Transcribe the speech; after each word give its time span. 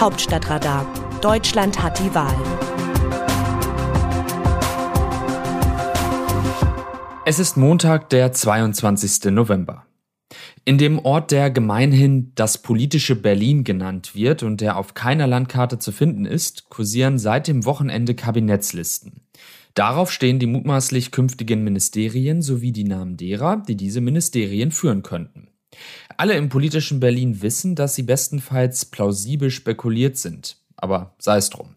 Hauptstadtradar. 0.00 0.86
Deutschland 1.20 1.82
hat 1.82 1.98
die 1.98 2.14
Wahl. 2.14 2.34
Es 7.26 7.38
ist 7.38 7.58
Montag, 7.58 8.08
der 8.08 8.32
22. 8.32 9.30
November. 9.30 9.84
In 10.64 10.78
dem 10.78 11.00
Ort, 11.00 11.32
der 11.32 11.50
gemeinhin 11.50 12.32
das 12.34 12.62
politische 12.62 13.14
Berlin 13.14 13.62
genannt 13.62 14.14
wird 14.14 14.42
und 14.42 14.62
der 14.62 14.78
auf 14.78 14.94
keiner 14.94 15.26
Landkarte 15.26 15.78
zu 15.78 15.92
finden 15.92 16.24
ist, 16.24 16.70
kursieren 16.70 17.18
seit 17.18 17.46
dem 17.46 17.66
Wochenende 17.66 18.14
Kabinettslisten. 18.14 19.20
Darauf 19.74 20.10
stehen 20.10 20.38
die 20.38 20.46
mutmaßlich 20.46 21.10
künftigen 21.10 21.62
Ministerien 21.62 22.40
sowie 22.40 22.72
die 22.72 22.84
Namen 22.84 23.18
derer, 23.18 23.62
die 23.68 23.76
diese 23.76 24.00
Ministerien 24.00 24.72
führen 24.72 25.02
könnten. 25.02 25.49
Alle 26.16 26.34
im 26.34 26.48
politischen 26.48 27.00
Berlin 27.00 27.42
wissen, 27.42 27.74
dass 27.74 27.94
sie 27.94 28.02
bestenfalls 28.02 28.84
plausibel 28.84 29.50
spekuliert 29.50 30.16
sind, 30.16 30.56
aber 30.76 31.14
sei 31.18 31.36
es 31.36 31.50
drum. 31.50 31.76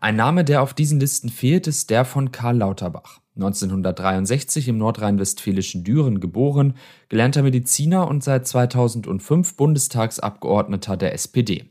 Ein 0.00 0.16
Name, 0.16 0.44
der 0.44 0.62
auf 0.62 0.74
diesen 0.74 0.98
Listen 0.98 1.28
fehlt, 1.28 1.66
ist 1.66 1.90
der 1.90 2.04
von 2.04 2.32
Karl 2.32 2.56
Lauterbach. 2.56 3.20
1963 3.36 4.68
im 4.68 4.78
nordrhein-westfälischen 4.78 5.84
Düren 5.84 6.20
geboren, 6.20 6.74
gelernter 7.08 7.42
Mediziner 7.42 8.08
und 8.08 8.24
seit 8.24 8.46
2005 8.46 9.56
Bundestagsabgeordneter 9.56 10.96
der 10.96 11.14
SPD. 11.14 11.66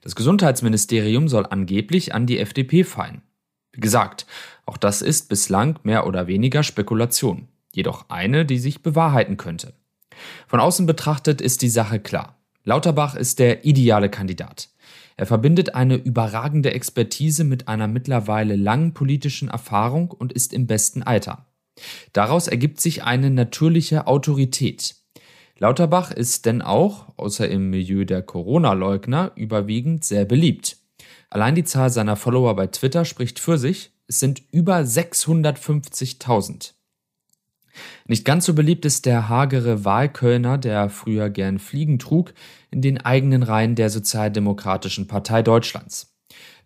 Das 0.00 0.14
Gesundheitsministerium 0.14 1.28
soll 1.28 1.46
angeblich 1.46 2.14
an 2.14 2.26
die 2.26 2.38
FDP 2.38 2.84
fallen. 2.84 3.22
Wie 3.72 3.80
gesagt, 3.80 4.26
auch 4.66 4.76
das 4.76 5.02
ist 5.02 5.28
bislang 5.28 5.78
mehr 5.82 6.06
oder 6.06 6.26
weniger 6.26 6.62
Spekulation, 6.62 7.48
jedoch 7.72 8.06
eine, 8.08 8.44
die 8.44 8.58
sich 8.58 8.82
bewahrheiten 8.82 9.36
könnte. 9.36 9.74
Von 10.46 10.60
außen 10.60 10.86
betrachtet 10.86 11.40
ist 11.40 11.62
die 11.62 11.68
Sache 11.68 12.00
klar. 12.00 12.38
Lauterbach 12.64 13.16
ist 13.16 13.38
der 13.38 13.64
ideale 13.64 14.08
Kandidat. 14.08 14.68
Er 15.16 15.26
verbindet 15.26 15.74
eine 15.74 15.96
überragende 15.96 16.72
Expertise 16.72 17.44
mit 17.44 17.68
einer 17.68 17.88
mittlerweile 17.88 18.56
langen 18.56 18.94
politischen 18.94 19.48
Erfahrung 19.48 20.10
und 20.10 20.32
ist 20.32 20.52
im 20.52 20.66
besten 20.66 21.02
Alter. 21.02 21.46
Daraus 22.12 22.48
ergibt 22.48 22.80
sich 22.80 23.02
eine 23.02 23.30
natürliche 23.30 24.06
Autorität. 24.06 24.96
Lauterbach 25.58 26.10
ist 26.10 26.46
denn 26.46 26.62
auch, 26.62 27.06
außer 27.16 27.48
im 27.48 27.70
Milieu 27.70 28.04
der 28.04 28.22
Corona-Leugner, 28.22 29.32
überwiegend 29.36 30.04
sehr 30.04 30.24
beliebt. 30.24 30.78
Allein 31.30 31.54
die 31.54 31.64
Zahl 31.64 31.90
seiner 31.90 32.16
Follower 32.16 32.54
bei 32.56 32.66
Twitter 32.66 33.04
spricht 33.04 33.38
für 33.38 33.58
sich, 33.58 33.92
es 34.06 34.18
sind 34.18 34.42
über 34.50 34.78
650.000. 34.78 36.72
Nicht 38.06 38.24
ganz 38.24 38.46
so 38.46 38.54
beliebt 38.54 38.84
ist 38.84 39.06
der 39.06 39.28
hagere 39.28 39.84
Wahlkölner, 39.84 40.58
der 40.58 40.88
früher 40.88 41.30
gern 41.30 41.58
Fliegen 41.58 41.98
trug, 41.98 42.34
in 42.70 42.82
den 42.82 42.98
eigenen 42.98 43.42
Reihen 43.42 43.74
der 43.74 43.90
Sozialdemokratischen 43.90 45.06
Partei 45.06 45.42
Deutschlands. 45.42 46.12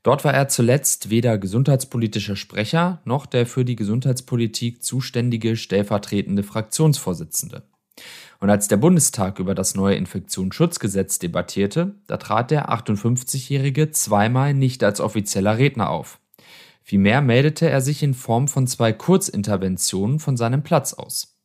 Dort 0.03 0.25
war 0.25 0.35
er 0.35 0.49
zuletzt 0.49 1.11
weder 1.11 1.37
gesundheitspolitischer 1.37 2.37
Sprecher 2.37 3.01
noch 3.05 3.27
der 3.27 3.45
für 3.45 3.65
die 3.65 3.75
Gesundheitspolitik 3.75 4.85
zuständige 4.85 5.57
stellvertretende 5.57 6.45
Fraktionsvorsitzende. 6.45 7.65
Und 8.39 8.51
als 8.51 8.69
der 8.69 8.77
Bundestag 8.77 9.39
über 9.39 9.55
das 9.55 9.75
neue 9.75 9.97
Infektionsschutzgesetz 9.97 11.19
debattierte, 11.19 11.97
da 12.07 12.19
trat 12.19 12.51
der 12.51 12.71
58-Jährige 12.71 13.91
zweimal 13.91 14.55
nicht 14.55 14.85
als 14.85 15.01
offizieller 15.01 15.59
Redner 15.59 15.91
auf. 15.91 16.21
Vielmehr 16.89 17.21
meldete 17.21 17.69
er 17.69 17.81
sich 17.81 18.05
in 18.05 18.15
Form 18.15 18.47
von 18.47 18.69
zwei 18.69 18.93
Kurzinterventionen 18.93 20.21
von 20.21 20.37
seinem 20.37 20.63
Platz 20.63 20.95
aus. 20.95 21.37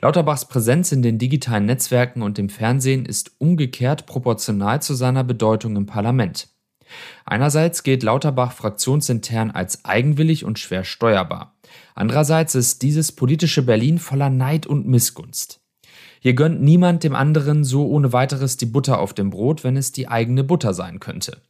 Lauterbachs 0.00 0.48
Präsenz 0.48 0.90
in 0.90 1.02
den 1.02 1.18
digitalen 1.18 1.66
Netzwerken 1.66 2.20
und 2.20 2.36
dem 2.36 2.48
Fernsehen 2.48 3.06
ist 3.06 3.30
umgekehrt 3.38 4.06
proportional 4.06 4.82
zu 4.82 4.94
seiner 4.94 5.22
Bedeutung 5.22 5.76
im 5.76 5.86
Parlament. 5.86 6.48
Einerseits 7.24 7.84
gilt 7.84 8.02
Lauterbach 8.02 8.50
fraktionsintern 8.50 9.52
als 9.52 9.84
eigenwillig 9.84 10.44
und 10.44 10.58
schwer 10.58 10.82
steuerbar. 10.82 11.54
Andererseits 11.94 12.56
ist 12.56 12.82
dieses 12.82 13.12
politische 13.12 13.62
Berlin 13.62 14.00
voller 14.00 14.30
Neid 14.30 14.66
und 14.66 14.88
Missgunst. 14.88 15.60
Hier 16.18 16.34
gönnt 16.34 16.60
niemand 16.60 17.04
dem 17.04 17.14
anderen 17.14 17.62
so 17.62 17.86
ohne 17.86 18.12
weiteres 18.12 18.56
die 18.56 18.66
Butter 18.66 18.98
auf 18.98 19.14
dem 19.14 19.30
Brot, 19.30 19.62
wenn 19.62 19.76
es 19.76 19.92
die 19.92 20.08
eigene 20.08 20.42
Butter 20.42 20.74
sein 20.74 20.98
könnte. 20.98 21.40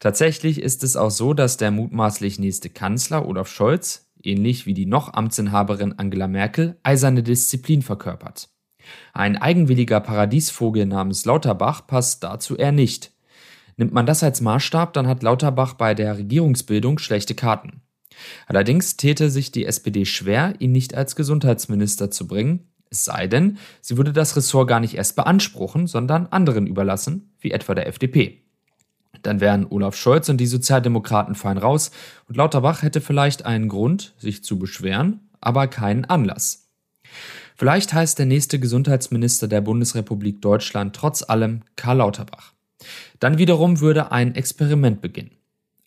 Tatsächlich 0.00 0.60
ist 0.60 0.84
es 0.84 0.96
auch 0.96 1.10
so, 1.10 1.34
dass 1.34 1.56
der 1.56 1.70
mutmaßlich 1.70 2.38
nächste 2.38 2.70
Kanzler 2.70 3.26
Olaf 3.26 3.48
Scholz, 3.48 4.10
ähnlich 4.22 4.66
wie 4.66 4.74
die 4.74 4.86
noch 4.86 5.12
Amtsinhaberin 5.14 5.98
Angela 5.98 6.28
Merkel, 6.28 6.76
eiserne 6.82 7.22
Disziplin 7.22 7.82
verkörpert. 7.82 8.48
Ein 9.12 9.36
eigenwilliger 9.36 10.00
Paradiesvogel 10.00 10.86
namens 10.86 11.24
Lauterbach 11.24 11.86
passt 11.86 12.22
dazu 12.24 12.56
eher 12.56 12.72
nicht. 12.72 13.12
Nimmt 13.76 13.92
man 13.92 14.06
das 14.06 14.22
als 14.22 14.40
Maßstab, 14.40 14.92
dann 14.92 15.06
hat 15.06 15.22
Lauterbach 15.22 15.74
bei 15.74 15.94
der 15.94 16.16
Regierungsbildung 16.16 16.98
schlechte 16.98 17.34
Karten. 17.34 17.82
Allerdings 18.46 18.96
täte 18.96 19.30
sich 19.30 19.52
die 19.52 19.64
SPD 19.64 20.04
schwer, 20.04 20.54
ihn 20.58 20.72
nicht 20.72 20.94
als 20.94 21.14
Gesundheitsminister 21.14 22.10
zu 22.10 22.26
bringen, 22.26 22.68
es 22.90 23.04
sei 23.04 23.26
denn, 23.26 23.58
sie 23.80 23.96
würde 23.96 24.12
das 24.12 24.36
Ressort 24.36 24.68
gar 24.68 24.80
nicht 24.80 24.94
erst 24.94 25.14
beanspruchen, 25.16 25.86
sondern 25.86 26.26
anderen 26.26 26.66
überlassen, 26.66 27.34
wie 27.38 27.50
etwa 27.50 27.74
der 27.74 27.86
FDP. 27.86 28.42
Dann 29.22 29.40
wären 29.40 29.66
Olaf 29.68 29.96
Scholz 29.96 30.28
und 30.28 30.38
die 30.38 30.46
Sozialdemokraten 30.46 31.34
fein 31.34 31.58
raus 31.58 31.90
und 32.28 32.36
Lauterbach 32.36 32.82
hätte 32.82 33.00
vielleicht 33.00 33.46
einen 33.46 33.68
Grund, 33.68 34.14
sich 34.18 34.44
zu 34.44 34.58
beschweren, 34.58 35.28
aber 35.40 35.66
keinen 35.66 36.04
Anlass. 36.04 36.68
Vielleicht 37.56 37.92
heißt 37.92 38.18
der 38.18 38.26
nächste 38.26 38.60
Gesundheitsminister 38.60 39.48
der 39.48 39.60
Bundesrepublik 39.60 40.40
Deutschland 40.40 40.94
trotz 40.94 41.22
allem 41.22 41.62
Karl 41.76 41.98
Lauterbach. 41.98 42.52
Dann 43.18 43.38
wiederum 43.38 43.80
würde 43.80 44.12
ein 44.12 44.34
Experiment 44.34 45.00
beginnen. 45.00 45.32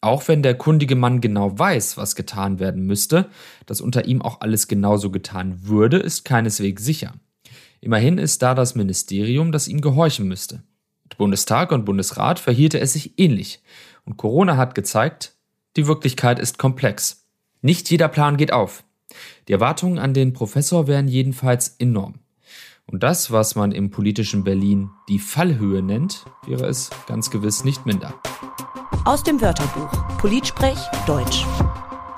Auch 0.02 0.28
wenn 0.28 0.42
der 0.42 0.56
kundige 0.56 0.96
Mann 0.96 1.22
genau 1.22 1.58
weiß, 1.58 1.96
was 1.96 2.16
getan 2.16 2.60
werden 2.60 2.86
müsste, 2.88 3.30
dass 3.68 3.82
unter 3.82 4.06
ihm 4.06 4.22
auch 4.22 4.42
alles 4.42 4.68
genauso 4.68 5.12
getan 5.12 5.68
würde, 5.68 5.98
ist 5.98 6.26
keineswegs 6.26 6.84
sicher. 6.84 7.14
Immerhin 7.82 8.18
ist 8.18 8.42
da 8.42 8.56
das 8.56 8.76
Ministerium, 8.76 9.52
das 9.52 9.68
ihm 9.68 9.80
gehorchen 9.80 10.28
müsste. 10.28 10.64
Bundestag 11.18 11.72
und 11.72 11.86
Bundesrat 11.86 12.40
verhielte 12.40 12.80
es 12.80 12.94
sich 12.94 13.20
ähnlich. 13.20 13.62
Und 14.06 14.18
Corona 14.18 14.58
hat 14.58 14.76
gezeigt, 14.76 15.36
die 15.76 15.88
Wirklichkeit 15.88 16.40
ist 16.40 16.58
komplex. 16.58 17.28
Nicht 17.62 17.90
jeder 17.90 18.08
Plan 18.08 18.38
geht 18.38 18.52
auf. 18.52 18.84
Die 19.48 19.54
Erwartungen 19.54 20.00
an 20.00 20.14
den 20.14 20.34
Professor 20.34 20.88
wären 20.88 21.08
jedenfalls 21.08 21.76
enorm. 21.80 22.16
Und 22.88 23.04
das, 23.04 23.32
was 23.32 23.56
man 23.56 23.72
im 23.72 23.90
politischen 23.90 24.44
Berlin 24.44 24.90
die 25.08 25.20
Fallhöhe 25.20 25.82
nennt, 25.82 26.26
wäre 26.46 26.66
es 26.66 26.90
ganz 27.08 27.30
gewiss 27.30 27.64
nicht 27.64 27.86
minder. 27.86 28.14
Aus 29.06 29.24
dem 29.24 29.42
Wörterbuch 29.42 30.18
Politsprech 30.18 30.80
Deutsch. 31.08 31.46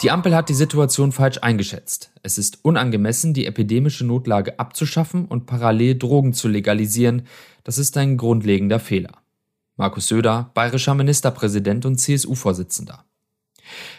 Die 0.04 0.12
Ampel 0.12 0.36
hat 0.36 0.50
die 0.50 0.54
Situation 0.54 1.14
falsch 1.14 1.40
eingeschätzt. 1.42 2.12
Es 2.24 2.38
ist 2.38 2.66
unangemessen, 2.66 3.34
die 3.34 3.46
epidemische 3.46 4.06
Notlage 4.06 4.60
abzuschaffen 4.60 5.24
und 5.24 5.46
parallel 5.46 5.98
Drogen 5.98 6.34
zu 6.34 6.50
legalisieren, 6.50 7.22
das 7.64 7.78
ist 7.78 7.96
ein 7.96 8.18
grundlegender 8.18 8.82
Fehler. 8.82 9.14
Markus 9.78 10.10
Söder, 10.10 10.52
bayerischer 10.56 10.94
Ministerpräsident 10.94 11.86
und 11.86 12.00
CSU-Vorsitzender. 12.00 13.06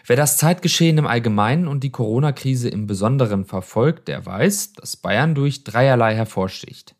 Wer 0.06 0.16
das 0.16 0.36
Zeitgeschehen 0.36 0.98
im 0.98 1.06
Allgemeinen 1.06 1.66
und 1.66 1.82
die 1.82 1.90
Corona-Krise 1.90 2.68
im 2.68 2.86
Besonderen 2.86 3.46
verfolgt, 3.46 4.06
der 4.08 4.26
weiß, 4.26 4.74
dass 4.74 4.98
Bayern 4.98 5.34
durch 5.34 5.64
dreierlei 5.64 6.14
hervorsticht. 6.14 6.94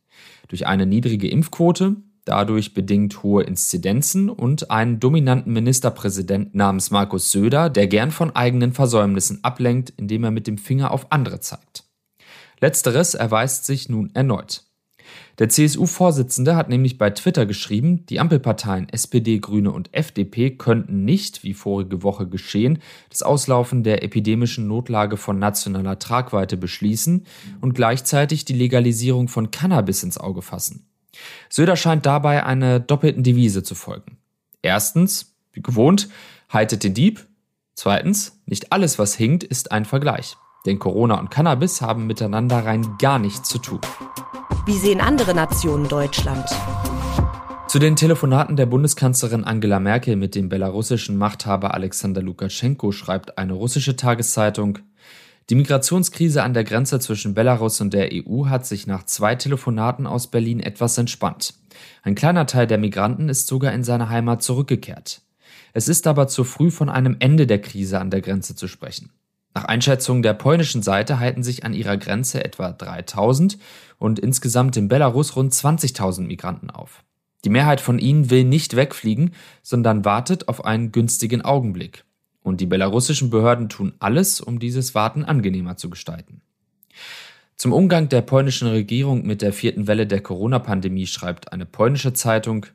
Durch 0.49 0.67
eine 0.67 0.87
niedrige 0.87 1.29
Impfquote, 1.29 1.97
dadurch 2.25 2.75
bedingt 2.75 3.23
hohe 3.23 3.43
Inzidenzen 3.43 4.29
und 4.31 4.71
einen 4.71 5.01
dominanten 5.01 5.53
Ministerpräsidenten 5.53 6.57
namens 6.57 6.91
Markus 6.91 7.31
Söder, 7.31 7.71
der 7.71 7.87
gern 7.87 8.11
von 8.11 8.35
eigenen 8.35 8.73
Versäumnissen 8.73 9.43
ablenkt, 9.43 9.93
indem 9.97 10.25
er 10.25 10.31
mit 10.31 10.47
dem 10.47 10.59
Finger 10.59 10.91
auf 10.91 11.13
andere 11.13 11.41
zeigt. 11.41 11.85
Letzteres 12.61 13.15
erweist 13.15 13.67
sich 13.67 13.89
nun 13.89 14.11
erneut. 14.15 14.65
Der 15.39 15.49
CSU-Vorsitzende 15.49 16.55
hat 16.55 16.69
nämlich 16.69 16.97
bei 16.97 17.11
Twitter 17.11 17.45
geschrieben, 17.45 18.07
die 18.07 18.21
Ampelparteien 18.21 18.89
SPD, 18.89 19.39
Grüne 19.39 19.73
und 19.73 19.93
FDP 19.93 20.53
könnten 20.53 21.05
nicht, 21.05 21.43
wie 21.43 21.55
vorige 21.55 22.03
Woche 22.03 22.29
geschehen, 22.29 22.79
das 23.11 23.23
Auslaufen 23.23 23.83
der 23.83 24.03
epidemischen 24.05 24.69
Notlage 24.69 25.17
von 25.17 25.39
nationaler 25.39 25.99
Tragweite 25.99 26.57
beschließen 26.57 27.27
und 27.61 27.75
gleichzeitig 27.75 28.45
die 28.45 28.55
Legalisierung 28.55 29.29
von 29.29 29.51
Cannabis 29.51 30.05
ins 30.05 30.19
Auge 30.19 30.43
fassen. 30.43 30.87
Söder 31.49 31.77
scheint 31.77 32.07
dabei 32.07 32.45
einer 32.45 32.81
doppelten 32.81 33.23
Devise 33.23 33.63
zu 33.63 33.75
folgen. 33.75 34.19
Erstens, 34.63 35.35
wie 35.53 35.63
gewohnt, 35.63 36.09
haltet 36.49 36.85
den 36.85 36.95
Dieb. 36.95 37.27
Zweitens, 37.75 38.41
nicht 38.47 38.73
alles, 38.73 38.99
was 38.99 39.15
hinkt, 39.15 39.45
ist 39.45 39.73
ein 39.73 39.85
Vergleich. 39.85 40.37
Denn 40.67 40.79
Corona 40.79 41.19
und 41.19 41.31
Cannabis 41.31 41.83
haben 41.83 42.07
miteinander 42.07 42.65
rein 42.65 42.97
gar 42.99 43.19
nichts 43.19 43.49
zu 43.49 43.59
tun. 43.59 43.81
Wie 44.67 44.79
sehen 44.79 45.01
andere 45.01 45.35
Nationen 45.35 45.89
Deutschland? 45.89 46.49
Zu 47.69 47.79
den 47.79 47.97
Telefonaten 47.97 48.57
der 48.57 48.67
Bundeskanzlerin 48.67 49.45
Angela 49.45 49.81
Merkel 49.81 50.17
mit 50.17 50.35
dem 50.35 50.49
belarussischen 50.49 51.17
Machthaber 51.17 51.75
Alexander 51.75 52.23
Lukaschenko 52.23 52.93
schreibt 52.93 53.37
eine 53.37 53.55
russische 53.55 53.97
Tageszeitung, 53.97 54.79
die 55.51 55.55
Migrationskrise 55.57 56.43
an 56.43 56.55
der 56.55 56.65
Grenze 56.65 57.01
zwischen 57.01 57.35
Belarus 57.35 57.81
und 57.81 57.93
der 57.93 58.11
EU 58.13 58.47
hat 58.47 58.67
sich 58.67 58.87
nach 58.87 59.05
zwei 59.05 59.35
Telefonaten 59.35 60.07
aus 60.07 60.29
Berlin 60.29 60.61
etwas 60.61 60.97
entspannt. 60.97 61.55
Ein 62.03 62.15
kleiner 62.15 62.47
Teil 62.47 62.67
der 62.67 62.79
Migranten 62.79 63.29
ist 63.29 63.47
sogar 63.47 63.73
in 63.73 63.85
seine 63.85 64.09
Heimat 64.09 64.43
zurückgekehrt. 64.43 65.21
Es 65.75 65.89
ist 65.89 66.07
aber 66.07 66.29
zu 66.29 66.45
früh 66.45 66.71
von 66.71 66.89
einem 66.89 67.17
Ende 67.19 67.47
der 67.47 67.61
Krise 67.61 68.01
an 68.01 68.11
der 68.11 68.21
Grenze 68.21 68.55
zu 68.55 68.69
sprechen. 68.69 69.11
Nach 69.55 69.65
Einschätzung 69.65 70.23
der 70.23 70.35
polnischen 70.35 70.83
Seite 70.83 71.21
halten 71.21 71.43
sich 71.43 71.65
an 71.65 71.75
ihrer 71.75 71.97
Grenze 71.97 72.45
etwa 72.45 72.73
3000 72.73 73.59
und 73.99 74.19
insgesamt 74.19 74.77
in 74.77 74.89
Belarus 74.89 75.37
rund 75.37 75.53
20.000 75.53 76.23
Migranten 76.23 76.71
auf. 76.71 77.05
Die 77.45 77.51
Mehrheit 77.51 77.81
von 77.81 77.99
ihnen 77.99 78.31
will 78.31 78.45
nicht 78.45 78.75
wegfliegen, 78.75 79.35
sondern 79.63 80.05
wartet 80.05 80.49
auf 80.49 80.65
einen 80.65 80.91
günstigen 80.91 81.43
Augenblick. 81.43 82.05
Und 82.45 82.61
die 82.61 82.67
belarussischen 82.67 83.31
Behörden 83.31 83.71
tun 83.71 83.95
alles, 83.99 84.41
um 84.41 84.59
dieses 84.61 84.95
Warten 84.95 85.25
angenehmer 85.25 85.77
zu 85.77 85.89
gestalten. 85.89 86.43
Zum 87.57 87.73
Umgang 87.73 88.11
der 88.11 88.21
polnischen 88.21 88.69
Regierung 88.69 89.27
mit 89.27 89.41
der 89.41 89.55
vierten 89.55 89.87
Welle 89.87 90.07
der 90.07 90.21
Corona-Pandemie 90.21 91.07
schreibt 91.07 91.53
eine 91.53 91.65
polnische 91.65 92.13
Zeitung, 92.13 92.67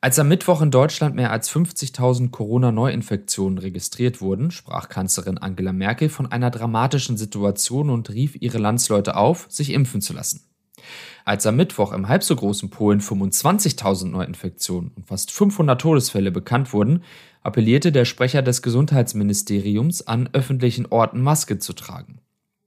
als 0.00 0.18
am 0.18 0.26
Mittwoch 0.26 0.62
in 0.62 0.72
Deutschland 0.72 1.14
mehr 1.14 1.30
als 1.30 1.48
50.000 1.48 2.30
Corona-Neuinfektionen 2.30 3.58
registriert 3.58 4.20
wurden, 4.20 4.50
sprach 4.50 4.88
Kanzlerin 4.88 5.38
Angela 5.38 5.72
Merkel 5.72 6.08
von 6.08 6.26
einer 6.26 6.50
dramatischen 6.50 7.16
Situation 7.16 7.88
und 7.88 8.10
rief 8.10 8.36
ihre 8.40 8.58
Landsleute 8.58 9.14
auf, 9.14 9.46
sich 9.48 9.70
impfen 9.70 10.00
zu 10.00 10.12
lassen. 10.12 10.51
Als 11.24 11.46
am 11.46 11.56
Mittwoch 11.56 11.92
im 11.92 12.08
halb 12.08 12.24
so 12.24 12.34
großen 12.34 12.70
Polen 12.70 13.00
25.000 13.00 14.08
Neuinfektionen 14.08 14.90
und 14.96 15.06
fast 15.06 15.30
500 15.30 15.80
Todesfälle 15.80 16.32
bekannt 16.32 16.72
wurden, 16.72 17.02
appellierte 17.42 17.92
der 17.92 18.04
Sprecher 18.04 18.42
des 18.42 18.62
Gesundheitsministeriums 18.62 20.06
an 20.06 20.28
öffentlichen 20.32 20.86
Orten 20.86 21.20
Maske 21.20 21.58
zu 21.58 21.72
tragen. 21.72 22.18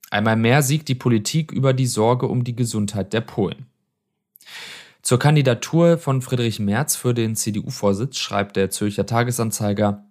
Einmal 0.10 0.38
mehr 0.38 0.62
siegt 0.62 0.88
die 0.88 0.96
Politik 0.96 1.52
über 1.52 1.74
die 1.74 1.88
Sorge 1.88 2.28
um 2.28 2.44
die 2.44 2.56
Gesundheit 2.56 3.12
der 3.12 3.22
Polen. 3.22 3.66
Zur 5.02 5.20
Kandidatur 5.20 5.98
von 5.98 6.22
Friedrich 6.22 6.60
Merz 6.60 6.96
für 6.96 7.14
den 7.14 7.36
CDU-Vorsitz 7.36 8.18
schreibt 8.18 8.56
der 8.56 8.72
Zürcher 8.72 9.06
Tagesanzeiger, 9.06 10.04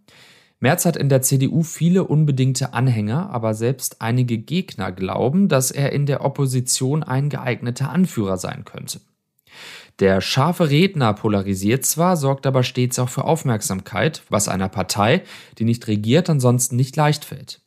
Merz 0.61 0.85
hat 0.85 0.97
in 0.97 1.09
der 1.09 1.23
CDU 1.23 1.63
viele 1.63 2.05
unbedingte 2.05 2.73
Anhänger, 2.73 3.31
aber 3.31 3.55
selbst 3.55 4.01
einige 4.01 4.39
Gegner 4.39 4.93
glauben, 4.93 5.49
dass 5.49 5.71
er 5.71 5.93
in 5.93 6.07
der 6.07 6.25
Opposition 6.25 7.03
ein 7.03 7.29
geeigneter 7.29 7.91
Anführer 7.91 8.37
sein 8.37 8.65
könnte. 8.65 9.01
Der 10.01 10.21
scharfe 10.21 10.71
Redner 10.71 11.13
polarisiert 11.15 11.85
zwar, 11.85 12.17
sorgt 12.17 12.47
aber 12.47 12.63
stets 12.65 12.99
auch 12.99 13.09
für 13.09 13.25
Aufmerksamkeit, 13.25 14.23
was 14.29 14.49
einer 14.49 14.69
Partei, 14.69 15.23
die 15.59 15.65
nicht 15.65 15.87
regiert, 15.87 16.29
ansonsten 16.29 16.77
nicht 16.77 16.97
leicht 16.97 17.25
fällt. 17.25 17.61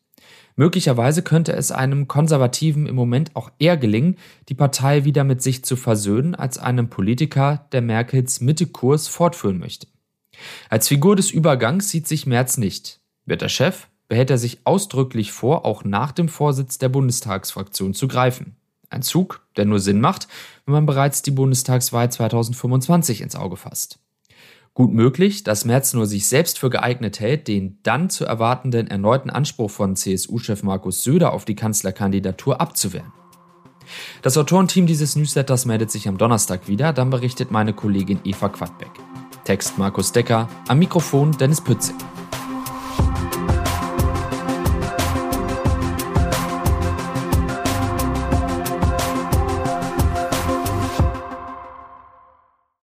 Möglicherweise 0.58 1.22
könnte 1.22 1.54
es 1.54 1.72
einem 1.72 2.08
Konservativen 2.08 2.88
im 2.88 2.96
Moment 2.96 3.36
auch 3.36 3.52
eher 3.60 3.78
gelingen, 3.78 4.18
die 4.50 4.56
Partei 4.56 5.06
wieder 5.06 5.24
mit 5.24 5.42
sich 5.42 5.64
zu 5.64 5.76
versöhnen, 5.76 6.34
als 6.34 6.58
einem 6.58 6.90
Politiker, 6.90 7.68
der 7.72 7.84
Merkels 7.84 8.42
Mittekurs 8.42 9.08
fortführen 9.08 9.60
möchte. 9.60 9.88
Als 10.70 10.88
Figur 10.88 11.16
des 11.16 11.32
Übergangs 11.32 11.90
sieht 11.90 12.08
sich 12.08 12.26
Merz 12.26 12.58
nicht. 12.58 13.00
Wird 13.26 13.42
er 13.42 13.50
Chef, 13.50 13.88
behält 14.08 14.30
er 14.30 14.38
sich 14.38 14.60
ausdrücklich 14.64 15.32
vor, 15.32 15.66
auch 15.66 15.84
nach 15.84 16.12
dem 16.12 16.30
Vorsitz 16.30 16.78
der 16.78 16.90
Bundestagsfraktion 16.90 17.94
zu 17.94 18.08
greifen. 18.08 18.56
Ein 18.90 19.02
Zug, 19.02 19.42
der 19.58 19.66
nur 19.66 19.80
Sinn 19.80 20.00
macht, 20.00 20.28
wenn 20.66 20.74
man 20.74 20.86
bereits 20.86 21.22
die 21.22 21.32
Bundestagswahl 21.32 22.10
2025 22.10 23.22
ins 23.22 23.36
Auge 23.36 23.58
fasst. 23.58 24.00
Gut 24.74 24.94
möglich, 24.94 25.44
dass 25.44 25.66
Merz 25.66 25.94
nur 25.94 26.06
sich 26.06 26.28
selbst 26.28 26.60
für 26.60 26.70
geeignet 26.70 27.20
hält, 27.20 27.48
den 27.48 27.80
dann 27.84 28.10
zu 28.10 28.26
erwartenden 28.26 28.88
erneuten 28.88 29.32
Anspruch 29.32 29.72
von 29.72 29.96
CSU-Chef 29.96 30.62
Markus 30.62 31.04
Söder 31.04 31.34
auf 31.34 31.46
die 31.46 31.56
Kanzlerkandidatur 31.56 32.62
abzuwehren. 32.62 33.12
Das 34.22 34.38
Autorenteam 34.38 34.86
dieses 34.86 35.16
Newsletters 35.16 35.66
meldet 35.66 35.90
sich 35.90 36.08
am 36.08 36.18
Donnerstag 36.18 36.68
wieder, 36.68 36.94
dann 36.94 37.10
berichtet 37.10 37.52
meine 37.52 37.74
Kollegin 37.74 38.20
Eva 38.24 38.50
Quadbeck. 38.50 38.92
Text 39.48 39.78
Markus 39.78 40.12
Decker, 40.12 40.50
am 40.68 40.78
Mikrofon 40.78 41.32
Dennis 41.32 41.62
Pützig. 41.62 41.96